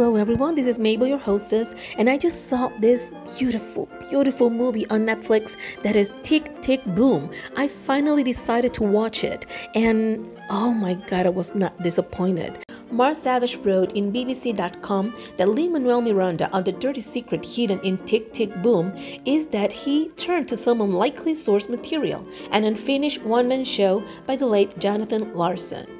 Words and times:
Hello, 0.00 0.16
everyone. 0.16 0.54
This 0.54 0.66
is 0.66 0.78
Mabel, 0.78 1.06
your 1.06 1.18
hostess, 1.18 1.74
and 1.98 2.08
I 2.08 2.16
just 2.16 2.46
saw 2.46 2.70
this 2.80 3.12
beautiful, 3.38 3.86
beautiful 4.08 4.48
movie 4.48 4.88
on 4.88 5.02
Netflix 5.02 5.58
that 5.82 5.94
is 5.94 6.10
Tick 6.22 6.62
Tick 6.62 6.82
Boom. 6.94 7.30
I 7.54 7.68
finally 7.68 8.24
decided 8.24 8.72
to 8.72 8.82
watch 8.82 9.24
it, 9.24 9.44
and 9.74 10.26
oh 10.48 10.72
my 10.72 10.94
god, 10.94 11.26
I 11.26 11.28
was 11.28 11.54
not 11.54 11.76
disappointed. 11.82 12.64
Mark 12.90 13.14
Savage 13.14 13.56
wrote 13.56 13.92
in 13.92 14.10
BBC.com 14.10 15.14
that 15.36 15.50
Lin 15.50 15.72
Manuel 15.72 16.00
Miranda 16.00 16.50
on 16.50 16.64
the 16.64 16.72
dirty 16.72 17.02
secret 17.02 17.44
hidden 17.44 17.78
in 17.80 17.98
Tick 18.06 18.32
Tick 18.32 18.62
Boom 18.62 18.94
is 19.26 19.48
that 19.48 19.70
he 19.70 20.08
turned 20.16 20.48
to 20.48 20.56
some 20.56 20.80
unlikely 20.80 21.34
source 21.34 21.68
material, 21.68 22.26
an 22.52 22.64
unfinished 22.64 23.22
one 23.22 23.48
man 23.48 23.64
show 23.64 24.02
by 24.24 24.34
the 24.34 24.46
late 24.46 24.78
Jonathan 24.78 25.34
Larson. 25.34 25.99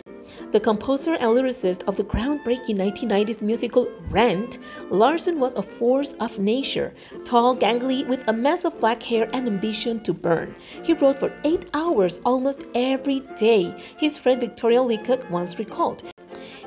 The 0.53 0.61
composer 0.61 1.15
and 1.15 1.31
lyricist 1.31 1.83
of 1.85 1.97
the 1.97 2.05
groundbreaking 2.05 2.77
1990s 2.77 3.43
musical 3.43 3.91
Rent, 4.11 4.59
Larson 4.91 5.39
was 5.39 5.55
a 5.55 5.63
force 5.63 6.15
of 6.15 6.39
nature, 6.39 6.93
tall, 7.25 7.57
gangly, 7.57 8.07
with 8.07 8.27
a 8.29 8.33
mess 8.33 8.65
of 8.65 8.79
black 8.81 9.03
hair 9.03 9.29
and 9.33 9.47
ambition 9.47 10.01
to 10.01 10.13
burn. 10.13 10.55
He 10.83 10.95
wrote 10.95 11.19
for 11.19 11.33
eight 11.45 11.67
hours 11.75 12.21
almost 12.25 12.67
every 12.75 13.21
day, 13.37 13.75
his 13.99 14.19
friend 14.19 14.41
Victoria 14.41 14.83
Leacock 14.83 15.31
once 15.31 15.59
recalled. 15.59 16.03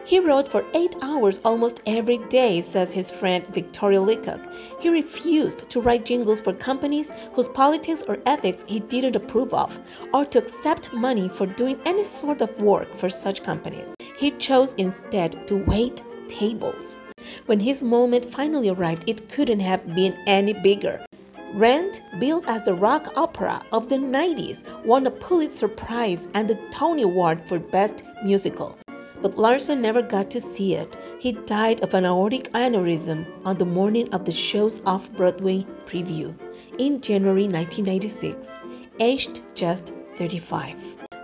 He 0.05 0.19
wrote 0.19 0.49
for 0.49 0.65
eight 0.73 0.97
hours 1.01 1.39
almost 1.45 1.79
every 1.87 2.17
day, 2.17 2.59
says 2.59 2.91
his 2.91 3.09
friend 3.09 3.45
Victoria 3.51 4.01
Leacock. 4.01 4.41
He 4.81 4.89
refused 4.89 5.69
to 5.69 5.79
write 5.79 6.03
jingles 6.03 6.41
for 6.41 6.51
companies 6.51 7.09
whose 7.31 7.47
politics 7.47 8.03
or 8.05 8.19
ethics 8.25 8.65
he 8.67 8.81
didn't 8.81 9.15
approve 9.15 9.53
of, 9.53 9.79
or 10.13 10.25
to 10.25 10.39
accept 10.39 10.91
money 10.93 11.29
for 11.29 11.45
doing 11.45 11.79
any 11.85 12.03
sort 12.03 12.41
of 12.41 12.49
work 12.59 12.93
for 12.97 13.09
such 13.09 13.43
companies. 13.43 13.95
He 14.17 14.31
chose 14.31 14.73
instead 14.73 15.47
to 15.47 15.63
wait 15.63 16.03
tables. 16.27 16.99
When 17.45 17.61
his 17.61 17.81
moment 17.81 18.25
finally 18.25 18.67
arrived, 18.67 19.05
it 19.07 19.29
couldn't 19.29 19.61
have 19.61 19.95
been 19.95 20.17
any 20.27 20.51
bigger. 20.51 21.05
Rent, 21.53 22.03
billed 22.19 22.45
as 22.47 22.63
the 22.63 22.73
rock 22.73 23.13
opera 23.15 23.63
of 23.71 23.87
the 23.87 23.97
90s, 23.97 24.63
won 24.83 25.07
a 25.07 25.11
Pulitzer 25.11 25.69
Prize 25.69 26.27
and 26.33 26.49
the 26.49 26.59
Tony 26.71 27.03
Award 27.03 27.47
for 27.47 27.57
Best 27.57 28.03
Musical 28.25 28.77
but 29.23 29.37
Larson 29.37 29.81
never 29.81 30.01
got 30.01 30.29
to 30.31 30.41
see 30.41 30.75
it. 30.75 30.95
He 31.17 31.31
died 31.31 31.81
of 31.81 31.95
an 31.95 32.05
aortic 32.05 32.51
aneurysm 32.51 33.25
on 33.45 33.57
the 33.57 33.65
morning 33.65 34.13
of 34.13 34.25
the 34.25 34.31
show's 34.31 34.81
off 34.85 35.11
Broadway 35.13 35.65
preview 35.85 36.35
in 36.77 37.01
January 37.01 37.47
1996, 37.47 38.51
aged 38.99 39.41
just 39.55 39.93
35. 40.17 40.75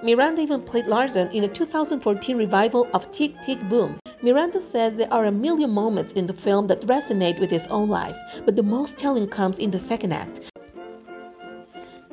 Miranda 0.02 0.42
even 0.42 0.62
played 0.62 0.88
Larson 0.88 1.30
in 1.32 1.44
a 1.44 1.48
2014 1.48 2.38
revival 2.38 2.88
of 2.94 3.12
Tick 3.12 3.34
Tick 3.42 3.60
Boom. 3.68 4.00
Miranda 4.22 4.62
says 4.62 4.96
there 4.96 5.14
are 5.14 5.26
a 5.26 5.32
million 5.32 5.70
moments 5.70 6.14
in 6.14 6.26
the 6.26 6.34
film 6.34 6.68
that 6.68 6.88
resonate 6.88 7.40
with 7.40 7.52
his 7.52 7.68
own 7.68 7.90
life, 7.90 8.16
but 8.46 8.56
the 8.56 8.64
most 8.64 8.96
telling 8.96 9.28
comes 9.28 9.60
in 9.60 9.72
the 9.72 9.80
second 9.80 10.14
act, 10.14 10.52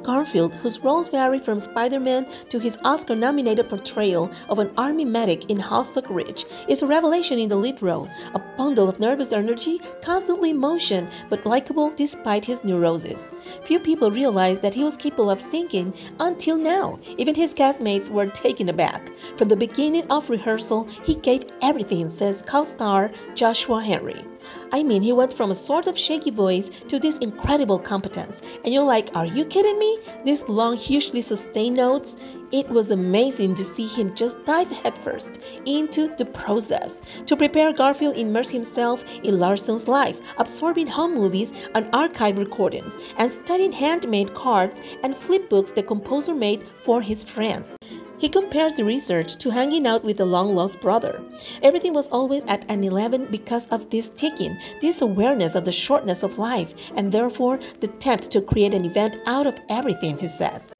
Garfield, 0.07 0.55
whose 0.55 0.79
roles 0.79 1.09
vary 1.09 1.41
from 1.41 1.59
Spider 1.59 1.99
Man 1.99 2.29
to 2.49 2.61
his 2.61 2.79
Oscar 2.85 3.17
nominated 3.17 3.69
portrayal 3.69 4.31
of 4.49 4.61
an 4.61 4.71
army 4.79 5.05
medic 5.05 5.51
in 5.51 5.59
Hacksaw 5.59 6.09
Ridge, 6.09 6.47
is 6.69 6.83
a 6.83 6.87
revelation 6.87 7.41
in 7.41 7.49
the 7.49 7.57
lead 7.57 7.83
role, 7.83 8.09
a 8.35 8.39
bundle 8.57 8.89
of 8.89 9.01
nervous 9.01 9.33
energy, 9.33 9.81
constantly 10.03 10.51
in 10.51 10.59
motion, 10.59 11.09
but 11.29 11.45
likable 11.45 11.91
despite 11.91 12.45
his 12.45 12.63
neuroses. 12.63 13.25
Few 13.65 13.81
people 13.81 14.11
realized 14.11 14.63
that 14.63 14.75
he 14.75 14.85
was 14.85 14.97
capable 14.97 15.29
of 15.29 15.43
singing 15.43 15.93
until 16.21 16.57
now. 16.57 16.99
Even 17.19 17.35
his 17.35 17.53
castmates 17.53 18.09
were 18.09 18.27
taken 18.27 18.69
aback. 18.69 19.11
From 19.37 19.49
the 19.49 19.57
beginning 19.57 20.07
of 20.11 20.31
rehearsal, 20.31 20.85
he 21.03 21.17
gave 21.17 21.47
everything, 21.63 22.09
says 22.11 22.43
co 22.47 22.63
star 22.63 23.11
Joshua 23.35 23.83
Henry. 23.83 24.25
I 24.73 24.83
mean, 24.83 25.03
he 25.03 25.13
went 25.13 25.33
from 25.33 25.51
a 25.51 25.55
sort 25.55 25.87
of 25.87 25.99
shaky 25.99 26.31
voice 26.31 26.71
to 26.89 26.99
this 26.99 27.19
incredible 27.19 27.79
competence. 27.79 28.43
And 28.65 28.73
you're 28.73 28.85
like, 28.85 29.11
are 29.15 29.27
you 29.27 29.45
kidding 29.45 29.79
me? 29.79 29.99
These 30.25 30.43
long, 30.49 30.77
hugely 30.77 31.21
sustained 31.21 31.77
notes. 31.77 32.17
It 32.53 32.69
was 32.69 32.91
amazing 32.91 33.57
to 33.57 33.65
see 33.65 33.89
him 33.89 34.15
just 34.15 34.45
dive 34.45 34.71
headfirst 34.71 35.41
into 35.65 36.15
the 36.17 36.25
process. 36.27 37.03
To 37.27 37.37
prepare, 37.37 37.73
Garfield 37.73 38.17
immersed 38.17 38.53
himself 38.53 39.05
in 39.25 39.41
Larson's 39.41 39.89
life, 39.89 40.21
absorbing 40.39 40.87
home 40.87 41.15
movies 41.15 41.53
and 41.75 41.89
archive 41.93 42.39
recordings, 42.39 42.97
and 43.19 43.31
studying 43.31 43.73
handmade 43.73 44.33
cards 44.35 44.81
and 45.03 45.15
flipbooks 45.15 45.75
the 45.75 45.83
composer 45.83 46.35
made 46.35 46.65
for 46.85 47.03
his 47.03 47.25
friends. 47.25 47.77
He 48.19 48.29
compares 48.29 48.75
the 48.75 48.85
research 48.85 49.37
to 49.37 49.51
hanging 49.51 49.87
out 49.87 50.03
with 50.03 50.21
a 50.21 50.25
long 50.25 50.55
lost 50.55 50.81
brother. 50.81 51.23
Everything 51.63 51.93
was 51.93 52.09
always 52.09 52.45
at 52.45 52.65
an 52.71 52.83
11 52.83 53.27
because 53.31 53.67
of 53.69 53.91
this 53.91 54.09
ticking, 54.11 54.57
this 54.81 55.03
awareness 55.03 55.55
of 55.55 55.65
the 55.65 55.73
shortness 55.73 56.23
of 56.23 56.39
life, 56.39 56.75
and 56.95 57.13
therefore 57.13 57.59
the 57.81 57.89
attempt 57.89 58.31
to 58.31 58.41
create 58.41 58.73
an 58.73 58.85
event 58.85 59.19
out 59.27 59.47
of 59.47 59.59
everything, 59.69 60.19
he 60.19 60.29
says. 60.29 60.73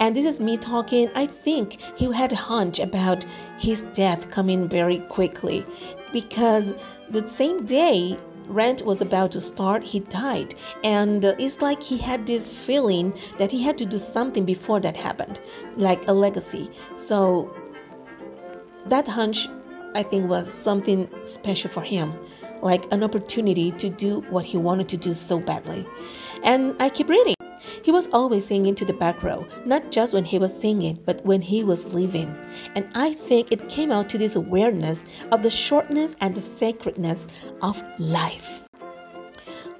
And 0.00 0.16
this 0.16 0.24
is 0.24 0.40
me 0.40 0.56
talking. 0.56 1.08
I 1.14 1.26
think 1.26 1.78
he 1.96 2.12
had 2.12 2.32
a 2.32 2.36
hunch 2.36 2.80
about 2.80 3.24
his 3.56 3.84
death 3.92 4.30
coming 4.30 4.68
very 4.68 4.98
quickly 4.98 5.64
because 6.12 6.74
the 7.10 7.24
same 7.28 7.64
day 7.64 8.16
Rent 8.48 8.84
was 8.84 9.00
about 9.00 9.32
to 9.32 9.40
start, 9.40 9.82
he 9.82 10.00
died. 10.00 10.54
And 10.84 11.24
uh, 11.24 11.34
it's 11.38 11.60
like 11.60 11.82
he 11.82 11.98
had 11.98 12.26
this 12.26 12.50
feeling 12.50 13.14
that 13.38 13.50
he 13.50 13.62
had 13.62 13.78
to 13.78 13.84
do 13.84 13.98
something 13.98 14.44
before 14.44 14.80
that 14.80 14.96
happened, 14.96 15.40
like 15.76 16.06
a 16.08 16.12
legacy. 16.12 16.70
So 16.94 17.54
that 18.86 19.06
hunch, 19.08 19.48
I 19.94 20.02
think, 20.02 20.28
was 20.28 20.52
something 20.52 21.08
special 21.22 21.70
for 21.70 21.82
him, 21.82 22.14
like 22.62 22.90
an 22.92 23.02
opportunity 23.02 23.72
to 23.72 23.90
do 23.90 24.20
what 24.30 24.44
he 24.44 24.56
wanted 24.56 24.88
to 24.90 24.96
do 24.96 25.12
so 25.12 25.38
badly. 25.38 25.86
And 26.42 26.74
I 26.80 26.88
keep 26.88 27.08
reading. 27.08 27.34
He 27.82 27.90
was 27.90 28.08
always 28.12 28.46
singing 28.46 28.74
to 28.76 28.84
the 28.84 28.92
back 28.92 29.22
row, 29.22 29.46
not 29.64 29.90
just 29.90 30.14
when 30.14 30.24
he 30.24 30.38
was 30.38 30.56
singing, 30.56 30.98
but 31.04 31.24
when 31.24 31.42
he 31.42 31.64
was 31.64 31.94
living. 31.94 32.34
And 32.74 32.88
I 32.94 33.14
think 33.14 33.50
it 33.50 33.68
came 33.68 33.90
out 33.90 34.08
to 34.10 34.18
this 34.18 34.36
awareness 34.36 35.04
of 35.32 35.42
the 35.42 35.50
shortness 35.50 36.14
and 36.20 36.34
the 36.34 36.40
sacredness 36.40 37.26
of 37.60 37.82
life. 37.98 38.62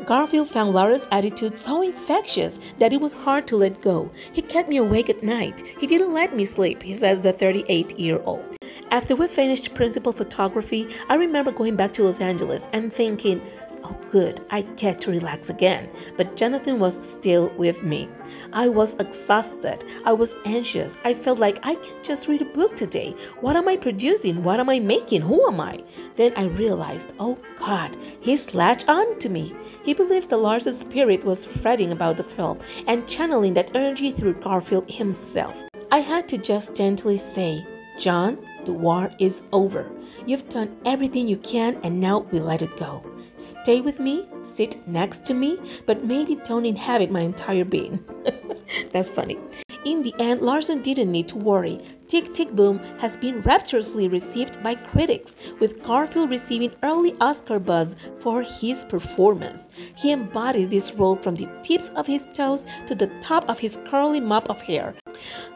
Garfield 0.05 0.49
found 0.49 0.75
Larson's 0.75 1.07
attitude 1.13 1.55
so 1.55 1.81
infectious 1.81 2.59
that 2.81 2.93
it 2.93 3.01
was 3.01 3.15
hard 3.15 3.47
to 3.47 3.57
let 3.57 3.81
go. 3.83 4.11
He 4.33 4.43
kept 4.43 4.69
me 4.69 4.79
awake 4.79 5.09
at 5.09 5.23
night. 5.23 5.63
He 5.79 5.87
didn't 5.87 6.13
let 6.13 6.35
me 6.35 6.45
sleep, 6.45 6.83
he 6.83 6.95
says 6.95 7.21
the 7.21 7.33
38 7.33 7.99
year 8.01 8.21
old. 8.25 8.57
After 8.91 9.17
we 9.17 9.27
finished 9.29 9.75
principal 9.75 10.13
photography, 10.13 10.89
I 11.09 11.15
remember 11.15 11.53
going 11.53 11.77
back 11.77 11.93
to 11.93 12.05
Los 12.05 12.21
Angeles 12.21 12.69
and 12.73 12.93
thinking, 12.93 13.41
Oh, 13.85 13.97
good, 14.11 14.41
I 14.51 14.63
get 14.77 15.01
to 15.01 15.11
relax 15.11 15.51
again. 15.51 15.91
But 16.17 16.37
Jonathan 16.37 16.79
was 16.79 17.11
still 17.11 17.49
with 17.57 17.83
me. 17.83 18.09
I 18.53 18.69
was 18.69 18.95
exhausted. 18.95 19.85
I 20.05 20.13
was 20.13 20.37
anxious. 20.45 20.97
I 21.05 21.15
felt 21.15 21.41
like 21.41 21.59
I 21.67 21.75
can't 21.75 22.05
just 22.05 22.29
read 22.29 22.43
a 22.43 22.45
book 22.45 22.77
today. 22.77 23.17
What 23.41 23.57
am 23.57 23.67
I 23.67 23.77
producing? 23.77 24.45
What 24.45 24.61
am 24.61 24.69
I 24.69 24.79
making? 24.79 25.23
Who 25.23 25.45
am 25.49 25.61
I? 25.61 25.83
Then 26.15 26.33
I 26.37 26.45
realized, 26.45 27.13
oh 27.19 27.37
God, 27.57 27.97
he's 28.21 28.55
latched 28.55 28.89
on 28.89 29.19
to 29.19 29.29
me. 29.29 29.53
He 29.85 29.95
believes 29.95 30.29
the 30.29 30.37
Larson 30.37 30.75
spirit 30.75 31.25
was 31.25 31.45
fretting 31.45 31.91
about 31.91 32.19
the 32.19 32.25
film 32.25 32.61
and 32.87 33.09
channeling 33.09 33.55
that 33.55 33.75
energy 33.75 34.13
through 34.13 34.35
Garfield 34.35 34.89
himself. 34.89 35.61
I 35.91 35.99
had 35.99 36.29
to 36.29 36.39
just 36.39 36.77
gently 36.77 37.19
say, 37.19 37.67
John, 37.99 38.39
the 38.65 38.73
war 38.73 39.11
is 39.19 39.43
over. 39.53 39.91
You've 40.27 40.49
done 40.49 40.77
everything 40.85 41.29
you 41.29 41.37
can 41.39 41.79
and 41.83 42.01
now 42.01 42.21
we 42.31 42.41
let 42.41 42.63
it 42.63 42.77
go. 42.77 43.05
Stay 43.37 43.81
with 43.81 43.99
me, 43.99 44.29
sit 44.43 44.87
next 44.87 45.25
to 45.27 45.35
me, 45.35 45.59
but 45.87 46.05
maybe 46.05 46.37
don't 46.45 46.67
inhabit 46.67 47.11
my 47.11 47.21
entire 47.21 47.65
being. 47.65 48.05
That's 48.93 49.11
funny. 49.11 49.39
In 49.85 50.03
the 50.03 50.15
end, 50.21 50.43
Larson 50.43 50.81
didn't 50.81 51.11
need 51.11 51.27
to 51.29 51.39
worry. 51.39 51.81
Tick 52.07 52.33
Tick 52.33 52.53
Boom 52.53 52.79
has 52.99 53.17
been 53.17 53.41
rapturously 53.41 54.07
received 54.07 54.63
by 54.63 54.77
critics, 54.77 55.35
with 55.59 55.83
Garfield 55.83 56.31
receiving 56.31 56.71
early 56.85 57.17
Oscar 57.21 57.59
buzz 57.59 57.97
for 58.21 58.43
his 58.43 58.85
performance. 58.85 59.71
He 59.97 60.13
embodies 60.13 60.69
this 60.69 60.93
role 60.95 61.17
from 61.17 61.35
the 61.35 61.49
tips 61.63 61.89
of 61.97 62.07
his 62.07 62.29
toes 62.33 62.65
to 62.87 62.95
the 62.95 63.09
top 63.21 63.49
of 63.49 63.59
his 63.59 63.77
curly 63.85 64.21
mop 64.21 64.49
of 64.49 64.63
hair. 64.63 64.95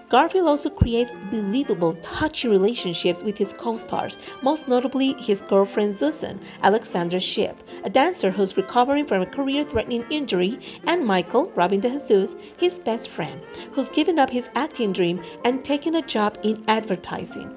Garfield 0.08 0.46
also 0.46 0.70
creates 0.70 1.10
believable, 1.30 1.94
touchy 1.94 2.46
relationships 2.46 3.24
with 3.24 3.36
his 3.36 3.52
co 3.52 3.76
stars, 3.76 4.18
most 4.40 4.68
notably 4.68 5.14
his 5.18 5.42
girlfriend 5.42 5.96
Susan, 5.96 6.38
Alexandra 6.62 7.18
Shipp, 7.18 7.56
a 7.82 7.90
dancer 7.90 8.30
who's 8.30 8.56
recovering 8.56 9.04
from 9.04 9.22
a 9.22 9.26
career 9.26 9.64
threatening 9.64 10.04
injury, 10.08 10.60
and 10.84 11.04
Michael, 11.04 11.50
Robin 11.56 11.80
de 11.80 11.90
Jesus, 11.90 12.36
his 12.56 12.78
best 12.78 13.08
friend, 13.08 13.40
who's 13.72 13.90
given 13.90 14.20
up 14.20 14.30
his 14.30 14.48
acting 14.54 14.92
dream 14.92 15.20
and 15.44 15.64
taken 15.64 15.96
a 15.96 16.02
job 16.02 16.38
in 16.44 16.62
advertising. 16.68 17.56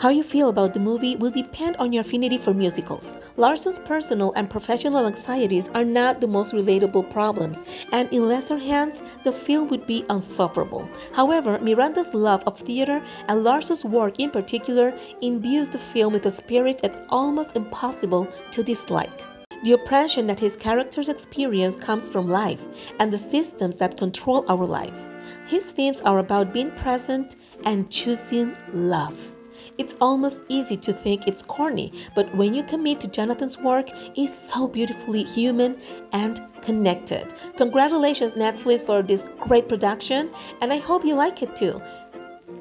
How 0.00 0.08
you 0.08 0.22
feel 0.22 0.48
about 0.48 0.72
the 0.74 0.80
movie 0.80 1.16
will 1.16 1.30
depend 1.30 1.76
on 1.76 1.92
your 1.92 2.00
affinity 2.00 2.38
for 2.38 2.54
musicals. 2.54 3.14
Larson's 3.36 3.78
personal 3.78 4.32
and 4.32 4.48
professional 4.48 5.06
anxieties 5.06 5.68
are 5.74 5.84
not 5.84 6.20
the 6.20 6.26
most 6.26 6.54
relatable 6.54 7.10
problems, 7.10 7.62
and 7.92 8.08
in 8.12 8.26
lesser 8.26 8.56
hands, 8.56 9.02
the 9.22 9.32
film 9.32 9.68
would 9.68 9.86
be 9.86 10.04
unsufferable. 10.08 10.88
However, 11.12 11.58
Miranda's 11.60 12.14
love 12.14 12.42
of 12.46 12.58
theater 12.58 13.04
and 13.28 13.44
Larson's 13.44 13.84
work 13.84 14.18
in 14.18 14.30
particular 14.30 14.98
imbues 15.20 15.68
the 15.68 15.78
film 15.78 16.14
with 16.14 16.26
a 16.26 16.30
spirit 16.30 16.80
that's 16.80 16.98
almost 17.10 17.54
impossible 17.54 18.26
to 18.50 18.62
dislike. 18.62 19.22
The 19.62 19.72
oppression 19.72 20.26
that 20.26 20.40
his 20.40 20.56
characters 20.56 21.08
experience 21.08 21.76
comes 21.76 22.08
from 22.08 22.28
life 22.28 22.60
and 22.98 23.12
the 23.12 23.18
systems 23.18 23.76
that 23.76 23.98
control 23.98 24.44
our 24.48 24.66
lives. 24.66 25.08
His 25.46 25.66
themes 25.66 26.00
are 26.00 26.18
about 26.18 26.52
being 26.52 26.72
present 26.72 27.36
and 27.64 27.88
choosing 27.88 28.56
love. 28.72 29.16
It's 29.78 29.94
almost 30.00 30.44
easy 30.48 30.76
to 30.76 30.92
think 30.92 31.26
it's 31.26 31.42
corny, 31.42 31.92
but 32.14 32.34
when 32.36 32.54
you 32.54 32.62
commit 32.62 33.00
to 33.00 33.08
Jonathan's 33.08 33.58
work, 33.58 33.88
it's 34.14 34.52
so 34.52 34.68
beautifully 34.68 35.24
human 35.24 35.80
and 36.12 36.40
connected. 36.60 37.32
Congratulations, 37.56 38.34
Netflix, 38.34 38.84
for 38.84 39.02
this 39.02 39.26
great 39.40 39.68
production, 39.68 40.30
and 40.60 40.72
I 40.72 40.78
hope 40.78 41.04
you 41.04 41.14
like 41.14 41.42
it 41.42 41.56
too. 41.56 41.80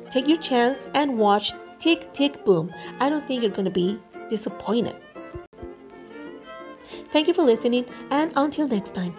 Take 0.09 0.27
your 0.27 0.37
chance 0.37 0.87
and 0.93 1.17
watch 1.17 1.53
Tick 1.79 2.11
Tick 2.13 2.45
Boom. 2.45 2.73
I 2.99 3.09
don't 3.09 3.25
think 3.25 3.41
you're 3.41 3.51
going 3.51 3.65
to 3.65 3.71
be 3.71 3.99
disappointed. 4.29 4.95
Thank 7.11 7.27
you 7.27 7.33
for 7.33 7.43
listening, 7.43 7.85
and 8.09 8.31
until 8.35 8.67
next 8.67 8.93
time. 8.93 9.13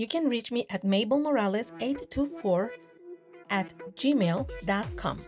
You 0.00 0.06
can 0.06 0.30
reach 0.30 0.50
me 0.50 0.64
at 0.70 0.82
mabelmorales824 0.82 2.70
at 3.50 3.74
gmail.com. 3.96 5.20